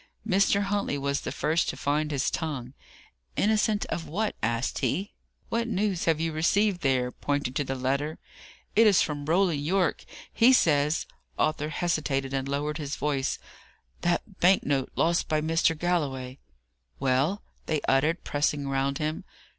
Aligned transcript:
Mr. 0.27 0.63
Huntley 0.63 0.97
was 0.97 1.21
the 1.21 1.31
first 1.31 1.69
to 1.69 1.77
find 1.77 2.09
his 2.09 2.31
tongue. 2.31 2.73
"Innocent 3.35 3.85
of 3.85 4.07
what?" 4.07 4.35
asked 4.41 4.79
he. 4.79 5.13
"What 5.49 5.67
news 5.67 6.05
have 6.05 6.19
you 6.19 6.31
received 6.31 6.81
there?" 6.81 7.11
pointing 7.11 7.53
to 7.53 7.63
the 7.63 7.75
letter. 7.75 8.17
"It 8.75 8.87
is 8.87 9.03
from 9.03 9.25
Roland 9.27 9.63
Yorke. 9.63 10.03
He 10.33 10.53
says" 10.53 11.05
Arthur 11.37 11.69
hesitated, 11.69 12.33
and 12.33 12.49
lowered 12.49 12.79
his 12.79 12.95
voice 12.95 13.37
"that 14.01 14.39
bank 14.39 14.63
note 14.65 14.91
lost 14.95 15.27
by 15.27 15.39
Mr. 15.39 15.77
Galloway" 15.77 16.39
"Well?" 16.99 17.43
they 17.67 17.79
uttered, 17.87 18.23
pressing 18.23 18.67
round 18.67 18.97
him. 18.97 19.23